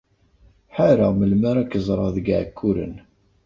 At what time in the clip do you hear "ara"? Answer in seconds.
1.51-1.69